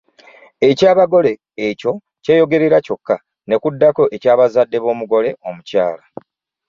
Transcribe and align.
Eky’abagole 0.69 1.31
ekyo 1.67 1.91
kyeyogerera 2.23 2.77
kyokka 2.85 3.15
ne 3.47 3.55
kuddako 3.61 4.03
eky’abazadde 4.15 4.77
b’omugole 4.83 5.29
omukyala. 5.47 6.03